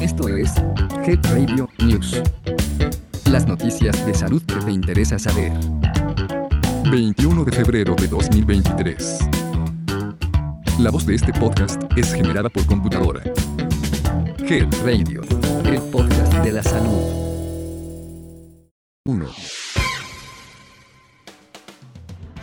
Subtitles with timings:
[0.00, 0.52] Esto es
[1.06, 2.20] Head Radio News.
[3.30, 5.52] Las noticias de salud que te interesa saber.
[6.90, 9.18] 21 de febrero de 2023.
[10.78, 13.22] La voz de este podcast es generada por computadora.
[14.38, 15.22] Head Radio,
[15.64, 17.22] el podcast de la salud.
[19.04, 19.26] 1.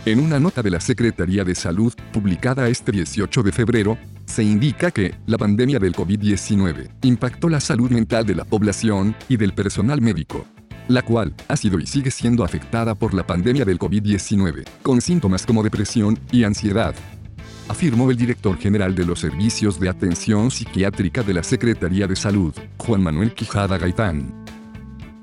[0.05, 3.97] En una nota de la Secretaría de Salud, publicada este 18 de febrero,
[4.39, 9.35] se indica que la pandemia del COVID-19 impactó la salud mental de la población y
[9.35, 10.45] del personal médico,
[10.88, 15.45] la cual ha sido y sigue siendo afectada por la pandemia del COVID-19, con síntomas
[15.45, 16.95] como depresión y ansiedad.
[17.67, 22.53] Afirmó el director general de los Servicios de Atención Psiquiátrica de la Secretaría de Salud,
[22.77, 24.45] Juan Manuel Quijada Gaitán.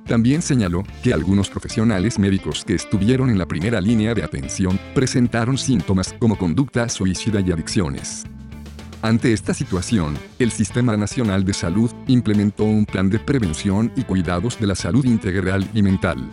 [0.04, 5.56] También señaló que algunos profesionales médicos que estuvieron en la primera línea de atención presentaron
[5.56, 8.26] síntomas como conducta suicida y adicciones.
[9.02, 14.58] Ante esta situación, el Sistema Nacional de Salud implementó un plan de prevención y cuidados
[14.58, 16.28] de la salud integral y mental,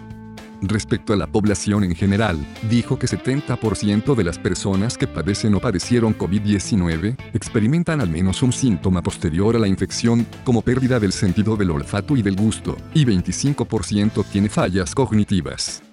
[0.65, 2.37] Respecto a la población en general,
[2.69, 8.53] dijo que 70% de las personas que padecen o padecieron COVID-19 experimentan al menos un
[8.53, 13.03] síntoma posterior a la infección, como pérdida del sentido del olfato y del gusto, y
[13.03, 15.83] 25% tiene fallas cognitivas.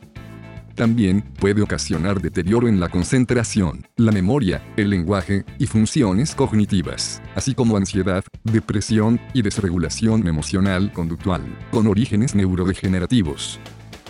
[0.74, 7.54] También puede ocasionar deterioro en la concentración, la memoria, el lenguaje y funciones cognitivas, así
[7.54, 13.60] como ansiedad, depresión y desregulación emocional conductual, con orígenes neurodegenerativos.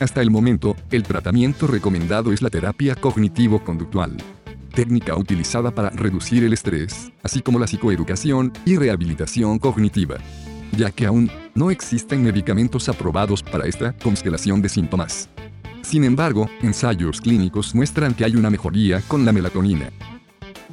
[0.00, 4.17] Hasta el momento, el tratamiento recomendado es la terapia cognitivo-conductual,
[4.74, 10.17] técnica utilizada para reducir el estrés, así como la psicoeducación y rehabilitación cognitiva,
[10.77, 15.28] ya que aún no existen medicamentos aprobados para esta constelación de síntomas.
[15.83, 19.91] Sin embargo, ensayos clínicos muestran que hay una mejoría con la melatonina.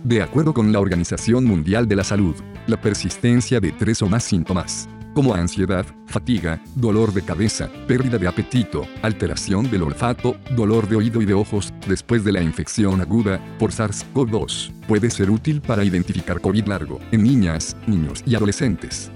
[0.03, 2.35] De acuerdo con la Organización Mundial de la Salud,
[2.67, 8.27] la persistencia de tres o más síntomas como ansiedad, fatiga, dolor de cabeza, pérdida de
[8.27, 13.43] apetito, alteración del olfato, dolor de oído y de ojos, después de la infección aguda
[13.57, 14.71] por SARS-CoV-2.
[14.87, 19.09] Puede ser útil para identificar COVID largo en niñas, niños y adolescentes.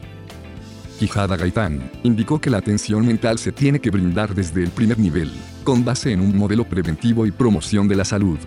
[0.97, 5.31] Quijada Gaitán indicó que la atención mental se tiene que brindar desde el primer nivel,
[5.63, 8.39] con base en un modelo preventivo y promoción de la salud,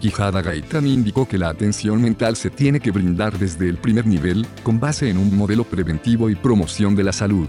[0.00, 4.46] Quijada Gaitán indicó que la atención mental se tiene que brindar desde el primer nivel,
[4.62, 7.48] con base en un modelo preventivo y promoción de la salud.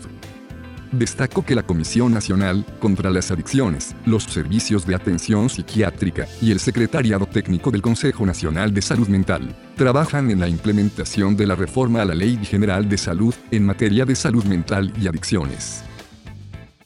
[0.92, 6.62] Destacó que la Comisión Nacional contra las Adicciones, los Servicios de Atención Psiquiátrica y el
[6.62, 12.02] Secretariado Técnico del Consejo Nacional de Salud Mental trabajan en la implementación de la reforma
[12.02, 15.84] a la Ley General de Salud en materia de salud mental y adicciones.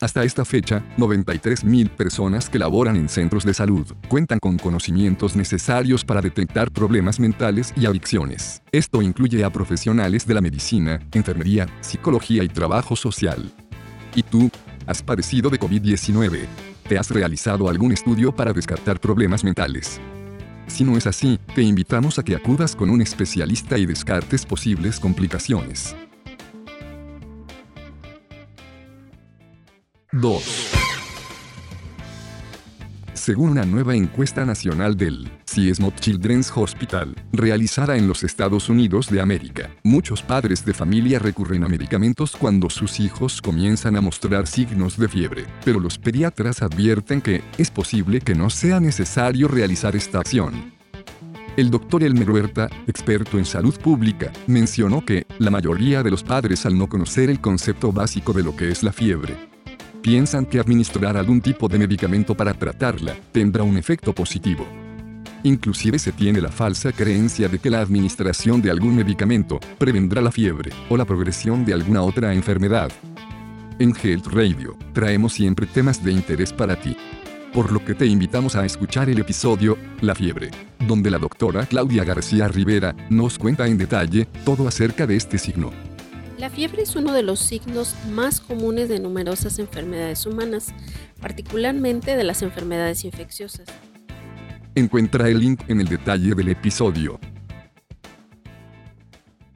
[0.01, 6.03] Hasta esta fecha, 93.000 personas que laboran en centros de salud cuentan con conocimientos necesarios
[6.03, 8.63] para detectar problemas mentales y adicciones.
[8.71, 13.51] Esto incluye a profesionales de la medicina, enfermería, psicología y trabajo social.
[14.15, 14.49] ¿Y tú?
[14.87, 16.47] ¿Has padecido de COVID-19?
[16.89, 20.01] ¿Te has realizado algún estudio para descartar problemas mentales?
[20.65, 24.99] Si no es así, te invitamos a que acudas con un especialista y descartes posibles
[24.99, 25.95] complicaciones.
[30.13, 30.43] 2.
[33.13, 39.21] Según una nueva encuesta nacional del CIESMO Children's Hospital, realizada en los Estados Unidos de
[39.21, 44.97] América, muchos padres de familia recurren a medicamentos cuando sus hijos comienzan a mostrar signos
[44.97, 50.19] de fiebre, pero los pediatras advierten que es posible que no sea necesario realizar esta
[50.19, 50.73] acción.
[51.55, 56.65] El doctor Elmer Huerta, experto en salud pública, mencionó que la mayoría de los padres
[56.65, 59.50] al no conocer el concepto básico de lo que es la fiebre,
[60.01, 64.65] piensan que administrar algún tipo de medicamento para tratarla tendrá un efecto positivo.
[65.43, 70.31] Inclusive se tiene la falsa creencia de que la administración de algún medicamento prevendrá la
[70.31, 72.91] fiebre o la progresión de alguna otra enfermedad.
[73.79, 76.95] En Health Radio traemos siempre temas de interés para ti.
[77.53, 80.51] Por lo que te invitamos a escuchar el episodio La fiebre,
[80.87, 85.90] donde la doctora Claudia García Rivera nos cuenta en detalle todo acerca de este signo.
[86.41, 90.73] La fiebre es uno de los signos más comunes de numerosas enfermedades humanas,
[91.21, 93.67] particularmente de las enfermedades infecciosas.
[94.73, 97.19] Encuentra el link en el detalle del episodio.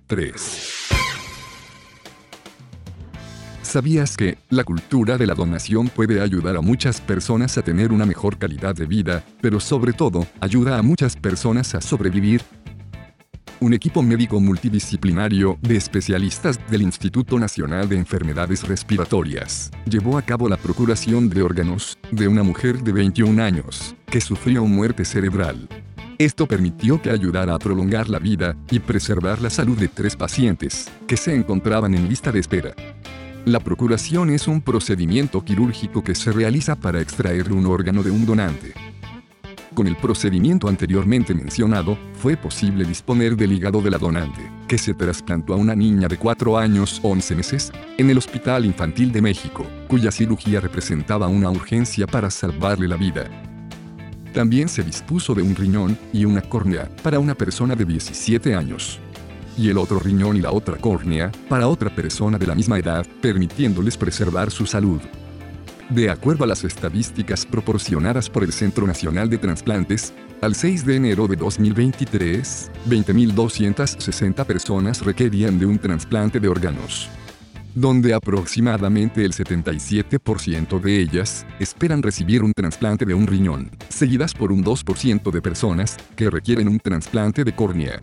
[0.06, 0.72] 3.
[3.64, 8.06] ¿Sabías que la cultura de la donación puede ayudar a muchas personas a tener una
[8.06, 12.44] mejor calidad de vida, pero sobre todo, ayuda a muchas personas a sobrevivir?
[13.66, 20.48] Un equipo médico multidisciplinario de especialistas del Instituto Nacional de Enfermedades Respiratorias llevó a cabo
[20.48, 25.68] la procuración de órganos de una mujer de 21 años que sufrió muerte cerebral.
[26.20, 30.88] Esto permitió que ayudara a prolongar la vida y preservar la salud de tres pacientes
[31.08, 32.76] que se encontraban en lista de espera.
[33.46, 38.28] La procuración es un procedimiento quirúrgico que se realiza para extraer un órgano de un
[38.28, 38.76] donante.
[39.76, 44.94] Con el procedimiento anteriormente mencionado, fue posible disponer del hígado de la donante, que se
[44.94, 49.68] trasplantó a una niña de 4 años 11 meses, en el Hospital Infantil de México,
[49.90, 53.30] cuya cirugía representaba una urgencia para salvarle la vida.
[54.34, 59.00] También se dispuso de un riñón y una córnea para una persona de 17 años.
[59.58, 63.06] Y el otro riñón y la otra córnea para otra persona de la misma edad,
[63.22, 65.02] permitiéndoles preservar su salud.
[65.90, 70.96] De acuerdo a las estadísticas proporcionadas por el Centro Nacional de Transplantes, al 6 de
[70.96, 77.10] enero de 2023, 20.260 personas requerían de un trasplante de órganos
[77.76, 84.52] donde aproximadamente el 77% de ellas esperan recibir un trasplante de un riñón, seguidas por
[84.52, 88.00] un 2% de personas que requieren un trasplante de córnea.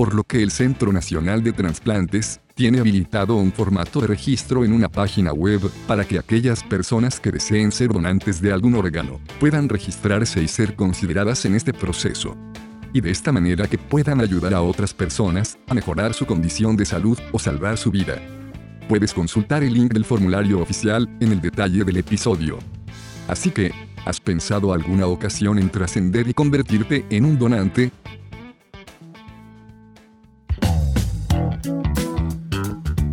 [0.00, 4.72] Por lo que el Centro Nacional de Transplantes tiene habilitado un formato de registro en
[4.72, 9.68] una página web para que aquellas personas que deseen ser donantes de algún órgano puedan
[9.68, 12.34] registrarse y ser consideradas en este proceso
[12.94, 16.86] y de esta manera que puedan ayudar a otras personas a mejorar su condición de
[16.86, 18.22] salud o salvar su vida.
[18.88, 22.58] Puedes consultar el link del formulario oficial en el detalle del episodio.
[23.28, 23.70] Así que,
[24.06, 27.92] ¿has pensado alguna ocasión en trascender y convertirte en un donante?